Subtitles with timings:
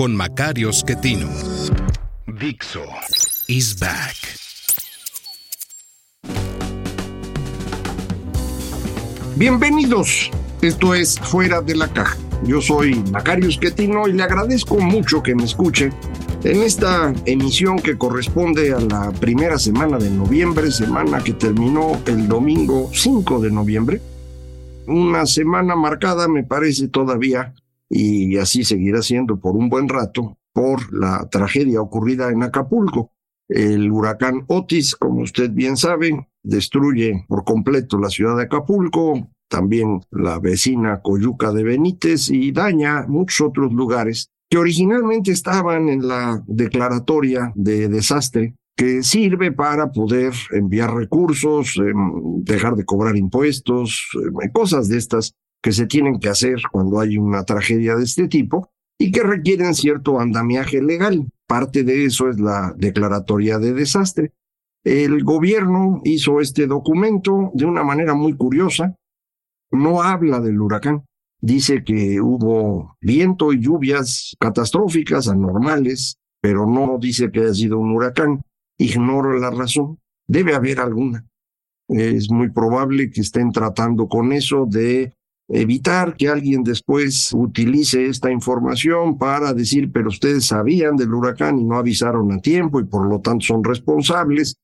[0.00, 1.28] con Macario Schettino.
[2.26, 2.80] Dixo
[3.48, 4.16] is back.
[9.36, 10.30] Bienvenidos.
[10.62, 12.16] Esto es Fuera de la Caja.
[12.46, 15.90] Yo soy Macario Schettino y le agradezco mucho que me escuche
[16.44, 22.26] en esta emisión que corresponde a la primera semana de noviembre, semana que terminó el
[22.26, 24.00] domingo 5 de noviembre.
[24.86, 27.52] Una semana marcada, me parece todavía,
[27.90, 33.12] y así seguirá siendo por un buen rato, por la tragedia ocurrida en Acapulco.
[33.48, 40.00] El huracán Otis, como usted bien sabe, destruye por completo la ciudad de Acapulco, también
[40.12, 46.42] la vecina Coyuca de Benítez y daña muchos otros lugares que originalmente estaban en la
[46.46, 54.50] declaratoria de desastre que sirve para poder enviar recursos, em, dejar de cobrar impuestos, em,
[54.52, 58.70] cosas de estas que se tienen que hacer cuando hay una tragedia de este tipo
[58.98, 61.26] y que requieren cierto andamiaje legal.
[61.46, 64.32] Parte de eso es la declaratoria de desastre.
[64.84, 68.96] El gobierno hizo este documento de una manera muy curiosa.
[69.70, 71.04] No habla del huracán.
[71.40, 77.92] Dice que hubo viento y lluvias catastróficas, anormales, pero no dice que haya sido un
[77.92, 78.42] huracán.
[78.78, 79.98] Ignoro la razón.
[80.26, 81.26] Debe haber alguna.
[81.88, 85.12] Es muy probable que estén tratando con eso de
[85.52, 91.64] evitar que alguien después utilice esta información para decir, pero ustedes sabían del huracán y
[91.64, 94.56] no avisaron a tiempo y por lo tanto son responsables,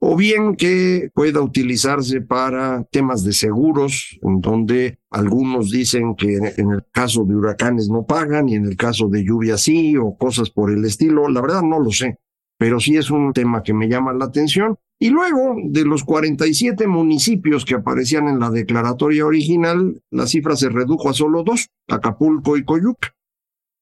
[0.00, 6.72] o bien que pueda utilizarse para temas de seguros, en donde algunos dicen que en
[6.72, 10.50] el caso de huracanes no pagan y en el caso de lluvia sí, o cosas
[10.50, 12.18] por el estilo, la verdad no lo sé,
[12.58, 14.76] pero sí es un tema que me llama la atención.
[14.98, 20.68] Y luego, de los 47 municipios que aparecían en la declaratoria original, la cifra se
[20.68, 23.12] redujo a solo dos, Acapulco y Coyuca.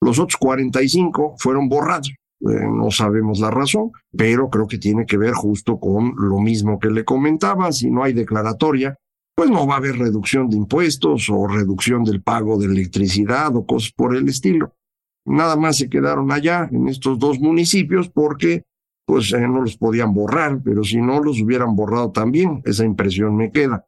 [0.01, 2.09] Los otros 45 fueron borrados.
[2.09, 6.79] Eh, no sabemos la razón, pero creo que tiene que ver justo con lo mismo
[6.79, 7.71] que le comentaba.
[7.71, 8.97] Si no hay declaratoria,
[9.35, 13.67] pues no va a haber reducción de impuestos o reducción del pago de electricidad o
[13.67, 14.75] cosas por el estilo.
[15.25, 18.65] Nada más se quedaron allá en estos dos municipios porque
[19.05, 23.37] pues eh, no los podían borrar, pero si no los hubieran borrado también, esa impresión
[23.37, 23.87] me queda.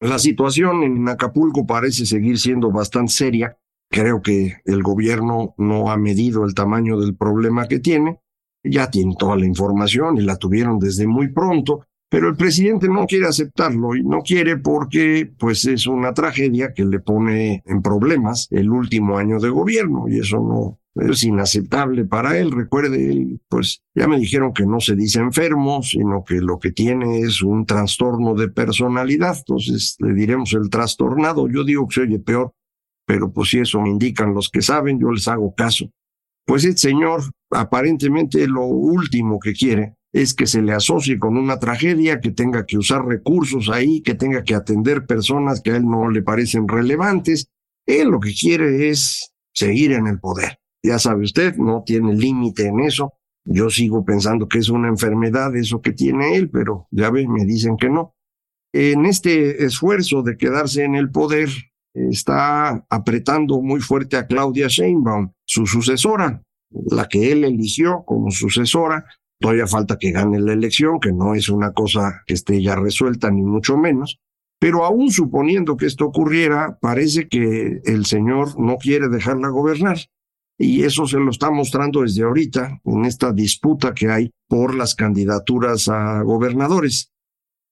[0.00, 3.56] La situación en Acapulco parece seguir siendo bastante seria.
[3.90, 8.18] Creo que el gobierno no ha medido el tamaño del problema que tiene.
[8.64, 13.06] Ya tiene toda la información y la tuvieron desde muy pronto, pero el presidente no
[13.06, 18.48] quiere aceptarlo y no quiere porque pues es una tragedia que le pone en problemas
[18.50, 20.78] el último año de gobierno y eso no,
[21.10, 22.50] es inaceptable para él.
[22.50, 27.20] Recuerde, pues ya me dijeron que no se dice enfermo, sino que lo que tiene
[27.20, 29.34] es un trastorno de personalidad.
[29.38, 31.48] Entonces le diremos el trastornado.
[31.48, 32.52] Yo digo que se oye peor,
[33.06, 35.90] pero pues si eso me indican los que saben, yo les hago caso.
[36.44, 41.58] Pues el señor aparentemente lo último que quiere es que se le asocie con una
[41.58, 45.86] tragedia, que tenga que usar recursos ahí, que tenga que atender personas que a él
[45.86, 47.48] no le parecen relevantes.
[47.86, 50.58] Él lo que quiere es seguir en el poder.
[50.82, 53.14] Ya sabe usted, no tiene límite en eso.
[53.44, 57.44] Yo sigo pensando que es una enfermedad eso que tiene él, pero ya ven, me
[57.44, 58.14] dicen que no.
[58.72, 61.48] En este esfuerzo de quedarse en el poder,
[61.94, 69.04] está apretando muy fuerte a Claudia Sheinbaum, su sucesora, la que él eligió como sucesora.
[69.42, 73.30] Todavía falta que gane la elección, que no es una cosa que esté ya resuelta,
[73.30, 74.18] ni mucho menos.
[74.58, 79.98] Pero aún suponiendo que esto ocurriera, parece que el señor no quiere dejarla gobernar
[80.62, 84.94] y eso se lo está mostrando desde ahorita en esta disputa que hay por las
[84.94, 87.10] candidaturas a gobernadores.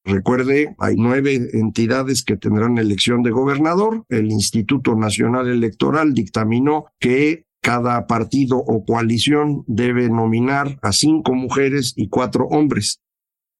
[0.04, 4.04] Recuerde, hay nueve entidades que tendrán elección de gobernador.
[4.08, 11.92] El Instituto Nacional Electoral dictaminó que cada partido o coalición debe nominar a cinco mujeres
[11.96, 13.00] y cuatro hombres.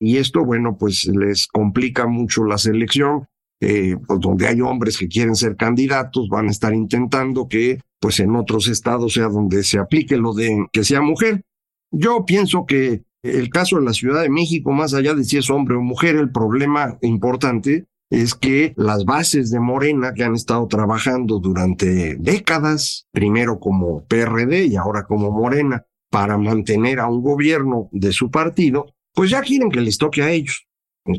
[0.00, 3.26] Y esto, bueno, pues les complica mucho la selección.
[3.62, 8.18] Eh, pues donde hay hombres que quieren ser candidatos, van a estar intentando que pues
[8.20, 11.42] en otros estados sea donde se aplique lo de que sea mujer.
[11.90, 15.50] Yo pienso que El caso de la Ciudad de México, más allá de si es
[15.50, 20.66] hombre o mujer, el problema importante es que las bases de Morena que han estado
[20.66, 27.88] trabajando durante décadas, primero como PRD y ahora como Morena, para mantener a un gobierno
[27.92, 30.66] de su partido, pues ya quieren que les toque a ellos.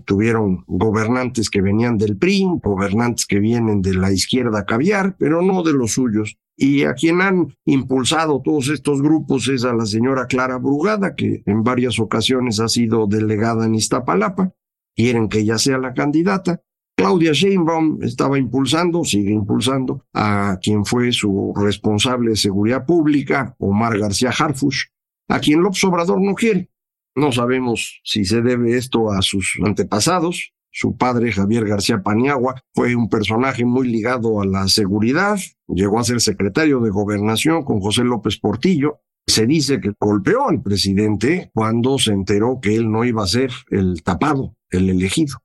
[0.05, 5.63] Tuvieron gobernantes que venían del PRI, gobernantes que vienen de la izquierda caviar, pero no
[5.63, 6.37] de los suyos.
[6.57, 11.41] Y a quien han impulsado todos estos grupos es a la señora Clara Brugada, que
[11.45, 14.53] en varias ocasiones ha sido delegada en Iztapalapa.
[14.95, 16.61] Quieren que ella sea la candidata.
[17.01, 23.97] Claudia Sheinbaum estaba impulsando, sigue impulsando, a quien fue su responsable de seguridad pública, Omar
[23.97, 24.83] García Harfush,
[25.27, 26.69] a quien López Obrador no quiere.
[27.15, 30.53] No sabemos si se debe esto a sus antepasados.
[30.69, 36.03] Su padre, Javier García Paniagua, fue un personaje muy ligado a la seguridad, llegó a
[36.03, 38.99] ser secretario de gobernación con José López Portillo.
[39.25, 43.51] Se dice que golpeó al presidente cuando se enteró que él no iba a ser
[43.71, 45.37] el tapado, el elegido.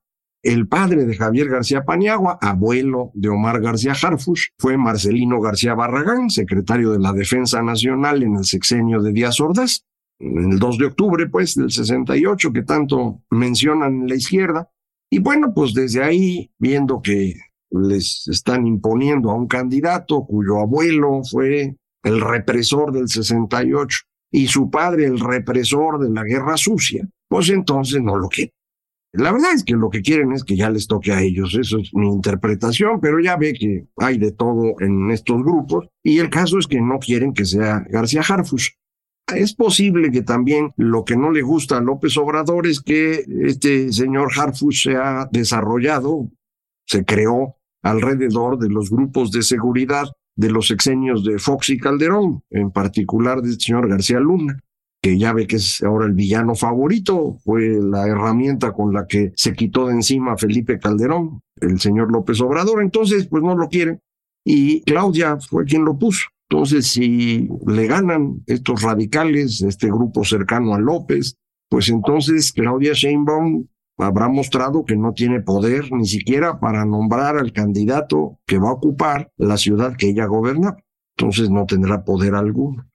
[0.47, 6.29] El padre de Javier García Paniagua, abuelo de Omar García Harfush, fue Marcelino García Barragán,
[6.29, 9.83] secretario de la Defensa Nacional en el sexenio de Díaz Ordaz,
[10.21, 14.71] en el 2 de octubre, pues, del 68, que tanto mencionan en la izquierda.
[15.11, 17.33] Y bueno, pues desde ahí, viendo que
[17.69, 23.97] les están imponiendo a un candidato cuyo abuelo fue el represor del 68
[24.31, 28.56] y su padre el represor de la guerra sucia, pues entonces no lo quieren.
[29.13, 31.79] La verdad es que lo que quieren es que ya les toque a ellos, eso
[31.79, 36.29] es mi interpretación, pero ya ve que hay de todo en estos grupos y el
[36.29, 38.69] caso es que no quieren que sea García Harfush.
[39.33, 43.91] Es posible que también lo que no le gusta a López Obrador es que este
[43.91, 46.29] señor Harfush se ha desarrollado,
[46.85, 52.43] se creó alrededor de los grupos de seguridad de los exenios de Fox y Calderón,
[52.49, 54.59] en particular del señor García Luna
[55.07, 59.31] que ya ve que es ahora el villano favorito, fue la herramienta con la que
[59.37, 64.01] se quitó de encima Felipe Calderón, el señor López Obrador, entonces pues no lo quiere.
[64.43, 66.25] Y Claudia fue quien lo puso.
[66.49, 71.37] Entonces, si le ganan estos radicales, este grupo cercano a López,
[71.69, 73.65] pues entonces Claudia Sheinbaum
[73.97, 78.73] habrá mostrado que no tiene poder ni siquiera para nombrar al candidato que va a
[78.73, 80.75] ocupar la ciudad que ella goberna.
[81.17, 82.85] Entonces no tendrá poder alguno.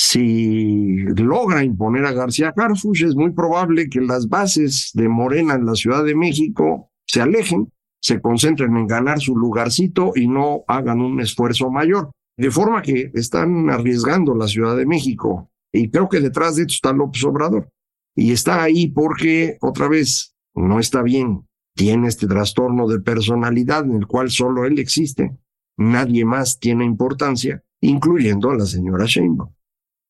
[0.00, 5.66] Si logra imponer a García Harfuch, es muy probable que las bases de Morena en
[5.66, 11.00] la Ciudad de México se alejen, se concentren en ganar su lugarcito y no hagan
[11.00, 12.12] un esfuerzo mayor.
[12.36, 15.50] De forma que están arriesgando la Ciudad de México.
[15.72, 17.68] Y creo que detrás de esto está López Obrador.
[18.14, 21.44] Y está ahí porque, otra vez, no está bien.
[21.74, 25.36] Tiene este trastorno de personalidad en el cual solo él existe.
[25.76, 29.57] Nadie más tiene importancia, incluyendo a la señora Sheinbaum.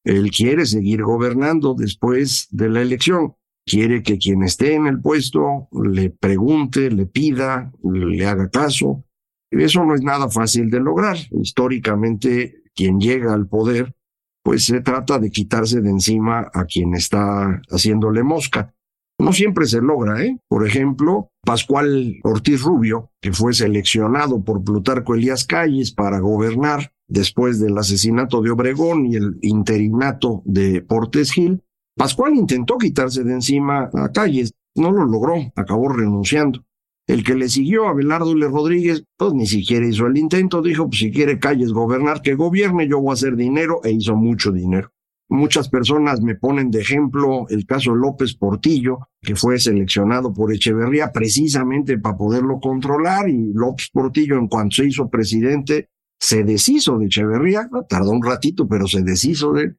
[0.08, 3.34] Él quiere seguir gobernando después de la elección.
[3.66, 9.04] Quiere que quien esté en el puesto le pregunte, le pida, le haga caso.
[9.50, 11.18] Eso no es nada fácil de lograr.
[11.30, 13.94] Históricamente, quien llega al poder,
[14.42, 18.74] pues se trata de quitarse de encima a quien está haciéndole mosca.
[19.18, 20.38] No siempre se logra, ¿eh?
[20.48, 27.58] Por ejemplo, Pascual Ortiz Rubio, que fue seleccionado por Plutarco Elías Calles para gobernar, después
[27.58, 31.62] del asesinato de Obregón y el interinato de Portes Gil,
[31.96, 36.64] Pascual intentó quitarse de encima a Calles, no lo logró, acabó renunciando.
[37.08, 38.46] El que le siguió a Belardo L.
[38.46, 42.86] Rodríguez, pues ni siquiera hizo el intento, dijo, pues si quiere Calles gobernar, que gobierne,
[42.86, 44.92] yo voy a hacer dinero, e hizo mucho dinero.
[45.30, 51.10] Muchas personas me ponen de ejemplo el caso López Portillo, que fue seleccionado por Echeverría
[51.10, 55.88] precisamente para poderlo controlar, y López Portillo, en cuanto se hizo presidente,
[56.20, 59.78] se deshizo de Echeverría, tardó un ratito, pero se deshizo de él.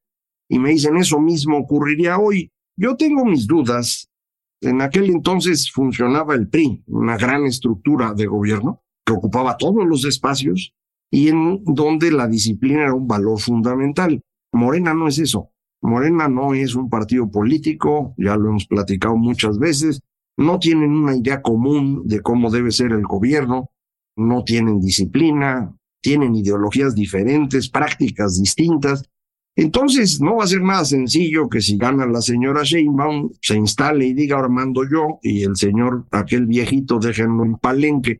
[0.49, 2.51] Y me dicen, eso mismo ocurriría hoy.
[2.77, 4.09] Yo tengo mis dudas.
[4.61, 10.05] En aquel entonces funcionaba el PRI, una gran estructura de gobierno que ocupaba todos los
[10.05, 10.73] espacios
[11.11, 14.21] y en donde la disciplina era un valor fundamental.
[14.51, 15.51] Morena no es eso.
[15.81, 20.01] Morena no es un partido político, ya lo hemos platicado muchas veces,
[20.37, 23.71] no tienen una idea común de cómo debe ser el gobierno,
[24.17, 29.03] no tienen disciplina, tienen ideologías diferentes, prácticas distintas.
[29.55, 34.07] Entonces, no va a ser nada sencillo que si gana la señora Sheinbaum, se instale
[34.07, 38.19] y diga, ahora mando yo, y el señor, aquel viejito, déjenlo en palenque.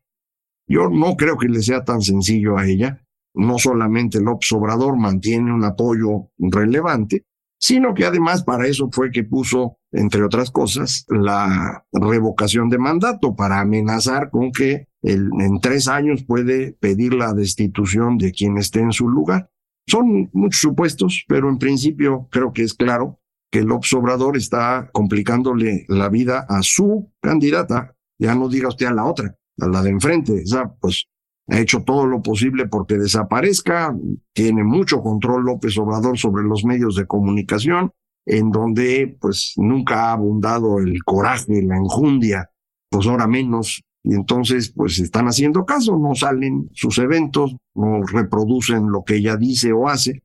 [0.67, 3.01] Yo no creo que le sea tan sencillo a ella.
[3.33, 7.23] No solamente López Obrador mantiene un apoyo relevante,
[7.59, 13.35] sino que además para eso fue que puso, entre otras cosas, la revocación de mandato
[13.35, 18.91] para amenazar con que en tres años puede pedir la destitución de quien esté en
[18.91, 19.49] su lugar.
[19.87, 23.19] Son muchos supuestos, pero en principio creo que es claro
[23.51, 28.93] que López Obrador está complicándole la vida a su candidata, ya no diga usted a
[28.93, 30.43] la otra, a la de enfrente,
[30.79, 31.07] pues
[31.47, 33.95] ha hecho todo lo posible porque desaparezca,
[34.33, 37.91] tiene mucho control López Obrador sobre los medios de comunicación,
[38.25, 42.49] en donde pues nunca ha abundado el coraje, la enjundia,
[42.89, 48.91] pues ahora menos, y entonces pues están haciendo caso, no salen sus eventos, no reproducen
[48.91, 50.23] lo que ella dice o hace,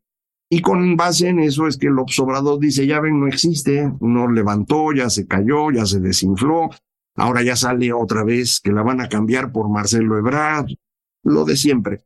[0.50, 4.30] y con base en eso es que el Obrador dice, ya ven, no existe, no
[4.30, 6.70] levantó, ya se cayó, ya se desinfló,
[7.16, 10.66] ahora ya sale otra vez que la van a cambiar por Marcelo Ebrard,
[11.24, 12.04] lo de siempre.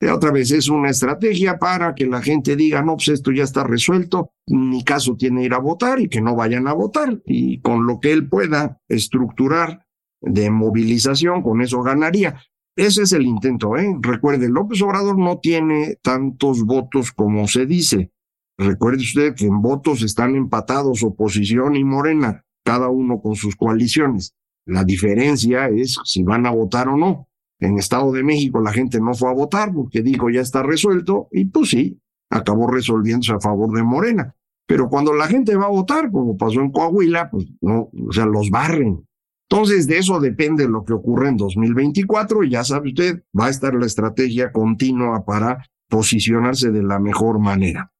[0.00, 3.64] Otra vez es una estrategia para que la gente diga, no, pues esto ya está
[3.64, 7.20] resuelto, ni caso tiene ir a votar y que no vayan a votar.
[7.26, 9.86] Y con lo que él pueda estructurar
[10.20, 12.40] de movilización, con eso ganaría.
[12.76, 13.96] Ese es el intento, ¿eh?
[14.00, 18.12] Recuerde, López Obrador no tiene tantos votos como se dice.
[18.56, 24.36] Recuerde usted que en votos están empatados oposición y Morena, cada uno con sus coaliciones.
[24.64, 27.27] La diferencia es si van a votar o no.
[27.60, 31.28] En Estado de México la gente no fue a votar porque dijo ya está resuelto
[31.32, 32.00] y pues sí,
[32.30, 34.34] acabó resolviéndose a favor de Morena.
[34.66, 38.26] Pero cuando la gente va a votar, como pasó en Coahuila, pues no, o sea,
[38.26, 39.02] los barren.
[39.50, 43.50] Entonces, de eso depende lo que ocurre en 2024 y ya sabe usted, va a
[43.50, 47.90] estar la estrategia continua para posicionarse de la mejor manera.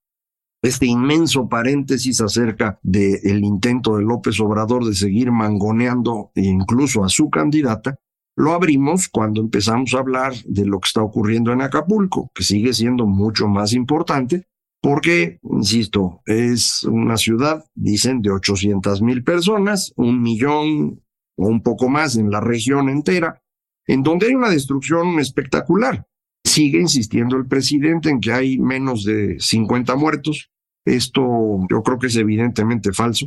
[0.61, 7.31] Este inmenso paréntesis acerca del intento de López Obrador de seguir mangoneando incluso a su
[7.31, 7.99] candidata,
[8.39, 12.73] lo abrimos cuando empezamos a hablar de lo que está ocurriendo en Acapulco, que sigue
[12.73, 14.47] siendo mucho más importante,
[14.81, 21.03] porque, insisto, es una ciudad, dicen, de 800 mil personas, un millón
[21.37, 23.43] o un poco más en la región entera,
[23.89, 26.07] en donde hay una destrucción espectacular.
[26.45, 30.49] Sigue insistiendo el presidente en que hay menos de 50 muertos.
[30.85, 33.27] Esto yo creo que es evidentemente falso.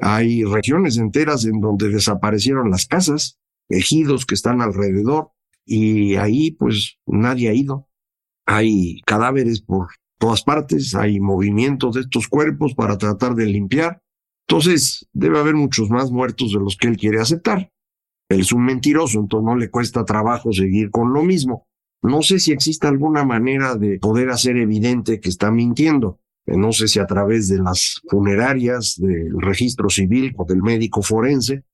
[0.00, 5.30] Hay regiones enteras en donde desaparecieron las casas, ejidos que están alrededor,
[5.64, 7.88] y ahí pues nadie ha ido.
[8.46, 9.88] Hay cadáveres por
[10.18, 14.02] todas partes, hay movimientos de estos cuerpos para tratar de limpiar.
[14.46, 17.70] Entonces, debe haber muchos más muertos de los que él quiere aceptar.
[18.28, 21.66] Él es un mentiroso, entonces no le cuesta trabajo seguir con lo mismo.
[22.02, 26.18] No sé si existe alguna manera de poder hacer evidente que está mintiendo.
[26.46, 31.02] Eh, no sé si a través de las funerarias, del registro civil o del médico
[31.02, 31.64] forense.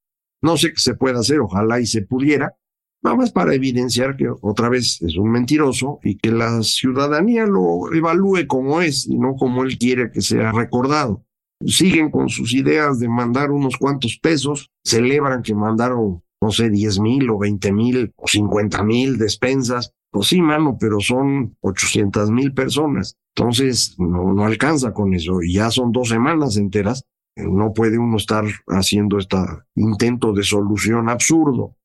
[0.43, 2.55] No sé qué se puede hacer, ojalá y se pudiera.
[3.03, 7.93] Nada más para evidenciar que otra vez es un mentiroso y que la ciudadanía lo
[7.93, 11.25] evalúe como es y no como él quiere que sea recordado
[11.65, 17.01] siguen con sus ideas de mandar unos cuantos pesos, celebran que mandaron, no sé, 10
[17.01, 19.93] mil o 20 mil o 50 mil despensas.
[20.11, 23.17] Pues sí, mano, pero son 800 mil personas.
[23.37, 25.43] Entonces, no, no alcanza con eso.
[25.43, 27.05] Y ya son dos semanas enteras.
[27.39, 29.37] No puede uno estar haciendo este
[29.77, 31.77] intento de solución absurdo.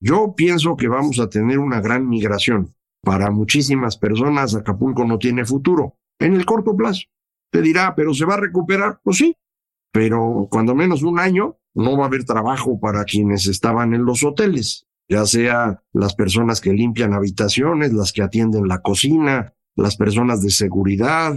[0.00, 2.74] Yo pienso que vamos a tener una gran migración.
[3.02, 7.02] Para muchísimas personas, Acapulco no tiene futuro en el corto plazo.
[7.50, 8.98] Te dirá, pero se va a recuperar.
[9.02, 9.36] Pues sí,
[9.92, 14.24] pero cuando menos un año no va a haber trabajo para quienes estaban en los
[14.24, 20.42] hoteles, ya sea las personas que limpian habitaciones, las que atienden la cocina, las personas
[20.42, 21.36] de seguridad,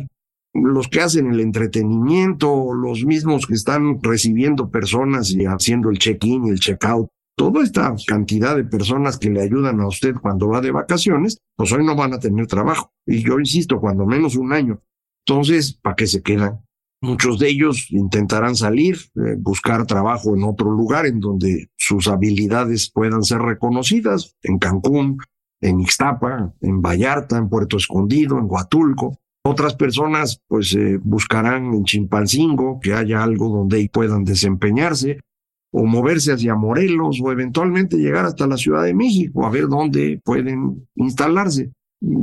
[0.53, 6.45] los que hacen el entretenimiento, los mismos que están recibiendo personas y haciendo el check-in
[6.45, 7.09] y el check-out.
[7.37, 11.71] Toda esta cantidad de personas que le ayudan a usted cuando va de vacaciones, pues
[11.71, 12.91] hoy no van a tener trabajo.
[13.05, 14.81] Y yo insisto, cuando menos un año.
[15.27, 16.61] Entonces, ¿para qué se quedan?
[16.99, 22.89] Muchos de ellos intentarán salir, eh, buscar trabajo en otro lugar en donde sus habilidades
[22.91, 25.19] puedan ser reconocidas, en Cancún,
[25.61, 29.19] en Ixtapa, en Vallarta, en Puerto Escondido, en Huatulco.
[29.47, 35.21] Otras personas pues eh, buscarán en Chimpancingo que haya algo donde puedan desempeñarse
[35.71, 40.19] o moverse hacia Morelos o eventualmente llegar hasta la Ciudad de México a ver dónde
[40.23, 41.71] pueden instalarse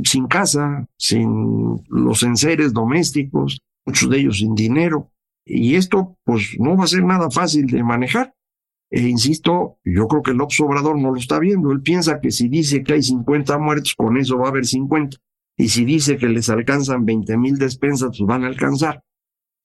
[0.03, 5.11] sin casa, sin los enseres domésticos, muchos de ellos sin dinero.
[5.45, 8.33] Y esto, pues, no va a ser nada fácil de manejar.
[8.91, 11.71] E insisto, yo creo que el Obrador no lo está viendo.
[11.71, 15.17] Él piensa que si dice que hay 50 muertos, con eso va a haber 50.
[15.57, 19.03] Y si dice que les alcanzan 20 mil despensas, pues van a alcanzar.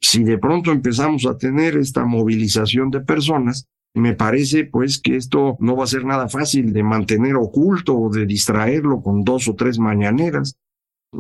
[0.00, 5.56] Si de pronto empezamos a tener esta movilización de personas, me parece pues que esto
[5.60, 9.54] no va a ser nada fácil de mantener oculto o de distraerlo con dos o
[9.54, 10.56] tres mañaneras.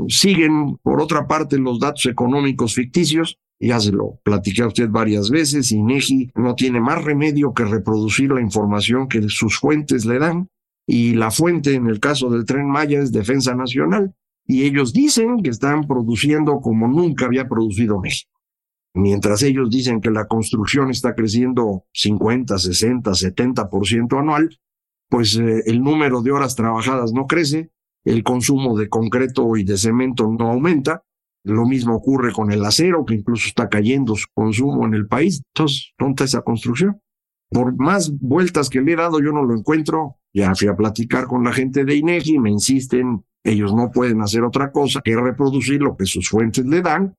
[0.08, 3.38] Siguen, por otra parte, los datos económicos ficticios.
[3.58, 5.72] Ya se lo platiqué a usted varias veces.
[5.72, 10.48] INEGI no tiene más remedio que reproducir la información que sus fuentes le dan.
[10.86, 14.14] Y la fuente, en el caso del tren Maya, es Defensa Nacional.
[14.50, 18.32] Y ellos dicen que están produciendo como nunca había producido México.
[18.94, 24.58] Mientras ellos dicen que la construcción está creciendo 50, 60, 70% anual,
[25.08, 27.70] pues eh, el número de horas trabajadas no crece,
[28.04, 31.04] el consumo de concreto y de cemento no aumenta,
[31.44, 35.44] lo mismo ocurre con el acero, que incluso está cayendo su consumo en el país.
[35.54, 37.00] Entonces, ¿dónde esa construcción?
[37.50, 40.16] Por más vueltas que le he dado, yo no lo encuentro.
[40.34, 44.42] Ya fui a platicar con la gente de INEGI, me insisten, ellos no pueden hacer
[44.42, 47.14] otra cosa que reproducir lo que sus fuentes le dan,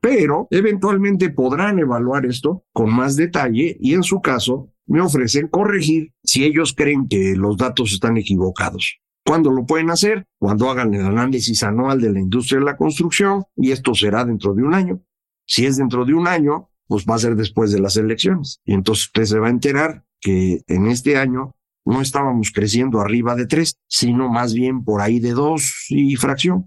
[0.00, 6.12] pero eventualmente podrán evaluar esto con más detalle y en su caso me ofrecen corregir
[6.22, 8.98] si ellos creen que los datos están equivocados.
[9.26, 10.26] ¿Cuándo lo pueden hacer?
[10.38, 14.52] Cuando hagan el análisis anual de la industria de la construcción y esto será dentro
[14.52, 15.00] de un año.
[15.46, 18.60] Si es dentro de un año, pues va a ser después de las elecciones.
[18.66, 21.54] Y entonces usted se va a enterar que en este año
[21.84, 26.64] no estábamos creciendo arriba de tres, sino más bien por ahí de dos y fracción.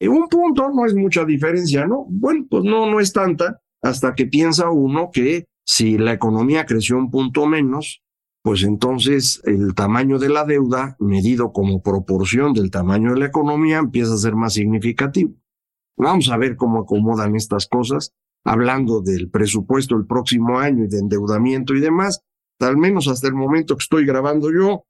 [0.00, 2.06] En un punto no es mucha diferencia, ¿no?
[2.08, 6.96] Bueno, pues no, no es tanta, hasta que piensa uno que si la economía creció
[6.96, 8.02] un punto menos,
[8.42, 13.78] pues entonces el tamaño de la deuda, medido como proporción del tamaño de la economía,
[13.78, 15.34] empieza a ser más significativo.
[15.96, 18.14] Vamos a ver cómo acomodan estas cosas,
[18.44, 22.22] hablando del presupuesto el próximo año y de endeudamiento y demás.
[22.60, 24.84] Al menos hasta el momento que estoy grabando yo,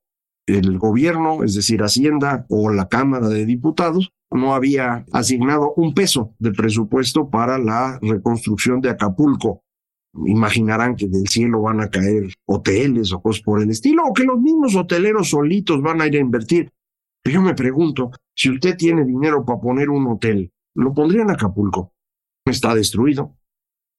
[0.47, 6.35] el gobierno, es decir, Hacienda o la Cámara de Diputados, no había asignado un peso
[6.39, 9.63] de presupuesto para la reconstrucción de Acapulco
[10.27, 14.25] imaginarán que del cielo van a caer hoteles o cosas por el estilo, o que
[14.25, 16.73] los mismos hoteleros solitos van a ir a invertir.
[17.23, 21.31] Pero yo me pregunto, si usted tiene dinero para poner un hotel, ¿lo pondría en
[21.31, 21.93] Acapulco?
[22.45, 23.37] Está destruido.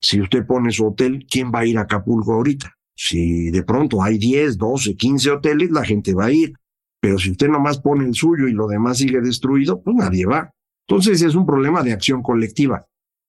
[0.02, 2.74] Si usted pone su hotel, ¿quién va a ir a Acapulco ahorita?
[3.02, 6.52] Si de pronto hay 10, 12, 15 hoteles, la gente va a ir.
[7.00, 10.52] Pero si usted nomás pone el suyo y lo demás sigue destruido, pues nadie va.
[10.86, 12.86] Entonces es un problema de acción colectiva.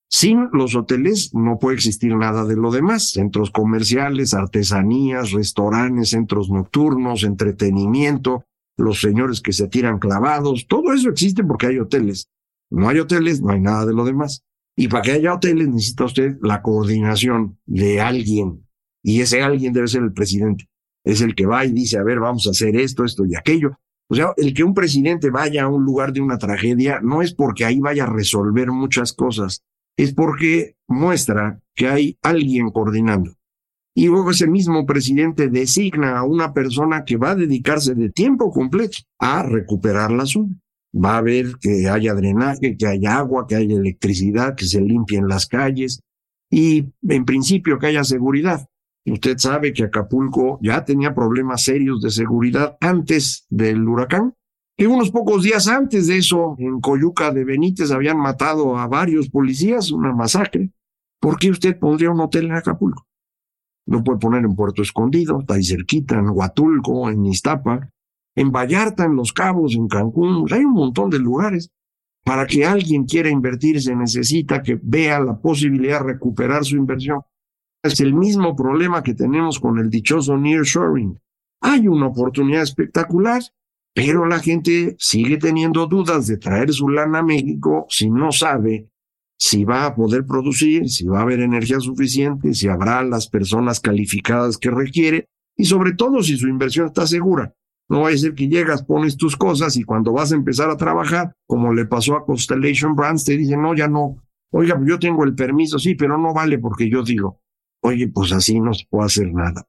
[0.08, 3.10] Sin los hoteles no puede existir nada de lo demás.
[3.10, 8.46] Centros comerciales, artesanías, restaurantes, centros nocturnos, entretenimiento,
[8.76, 12.28] los señores que se tiran clavados, todo eso existe porque hay hoteles.
[12.70, 14.42] No hay hoteles, no hay nada de lo demás.
[14.74, 18.64] Y para que haya hoteles necesita usted la coordinación de alguien.
[19.02, 20.68] Y ese alguien debe ser el presidente.
[21.04, 23.78] Es el que va y dice, a ver, vamos a hacer esto, esto y aquello.
[24.08, 27.32] O sea, el que un presidente vaya a un lugar de una tragedia no es
[27.32, 29.62] porque ahí vaya a resolver muchas cosas
[30.02, 33.34] es porque muestra que hay alguien coordinando.
[33.94, 38.50] Y luego ese mismo presidente designa a una persona que va a dedicarse de tiempo
[38.50, 40.56] completo a recuperar la zona.
[40.94, 45.28] Va a ver que haya drenaje, que haya agua, que haya electricidad, que se limpien
[45.28, 46.00] las calles
[46.50, 48.66] y en principio que haya seguridad.
[49.10, 54.34] Usted sabe que Acapulco ya tenía problemas serios de seguridad antes del huracán
[54.80, 59.28] que unos pocos días antes de eso, en Coyuca de Benítez habían matado a varios
[59.28, 60.72] policías, una masacre.
[61.20, 63.06] ¿Por qué usted pondría un hotel en Acapulco?
[63.84, 67.90] Lo puede poner en Puerto Escondido, está ahí cerquita, en Huatulco, en Iztapa,
[68.34, 70.46] en Vallarta, en Los Cabos, en Cancún.
[70.50, 71.70] Hay un montón de lugares.
[72.24, 77.20] Para que alguien quiera invertir se necesita que vea la posibilidad de recuperar su inversión.
[77.82, 81.18] Es el mismo problema que tenemos con el dichoso nearshoring.
[81.62, 83.42] Hay una oportunidad espectacular
[83.94, 88.88] pero la gente sigue teniendo dudas de traer su lana a México si no sabe
[89.42, 93.80] si va a poder producir, si va a haber energía suficiente, si habrá las personas
[93.80, 97.54] calificadas que requiere y sobre todo si su inversión está segura.
[97.88, 100.76] No va a ser que llegas, pones tus cosas y cuando vas a empezar a
[100.76, 104.22] trabajar, como le pasó a Constellation Brands, te dicen, no, ya no.
[104.52, 107.40] Oiga, yo tengo el permiso, sí, pero no vale porque yo digo,
[107.82, 109.66] oye, pues así no se puede hacer nada.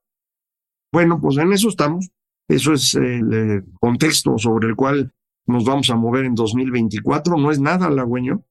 [0.91, 2.09] Bueno, pues en eso estamos.
[2.47, 5.13] Eso es el eh, contexto sobre el cual
[5.47, 7.37] nos vamos a mover en 2024.
[7.37, 8.43] No es nada halagüeño.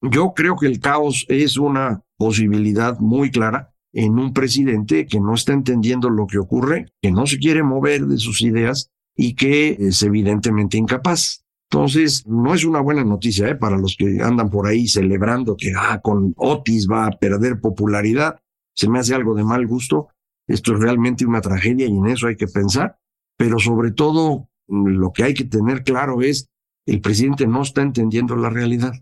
[0.00, 5.34] Yo creo que el caos es una posibilidad muy clara en un presidente que no
[5.34, 9.76] está entendiendo lo que ocurre, que no se quiere mover de sus ideas y que
[9.78, 11.44] es evidentemente incapaz.
[11.70, 13.54] Entonces, no es una buena noticia ¿eh?
[13.54, 18.40] para los que andan por ahí celebrando que ah, con Otis va a perder popularidad.
[18.74, 20.08] Se me hace algo de mal gusto.
[20.46, 22.98] Esto es realmente una tragedia y en eso hay que pensar
[23.42, 26.48] pero sobre todo lo que hay que tener claro es
[26.86, 28.92] el presidente no está entendiendo la realidad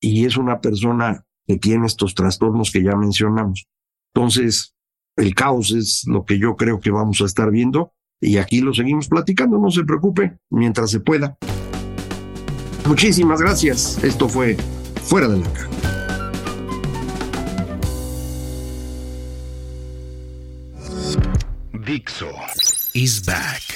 [0.00, 3.66] y es una persona que tiene estos trastornos que ya mencionamos.
[4.14, 4.74] Entonces,
[5.16, 8.74] el caos es lo que yo creo que vamos a estar viendo y aquí lo
[8.74, 11.38] seguimos platicando, no se preocupe, mientras se pueda.
[12.86, 14.04] Muchísimas gracias.
[14.04, 14.58] Esto fue
[15.02, 15.89] Fuera de la Caja.
[21.84, 22.30] Dixo
[22.94, 23.69] is back.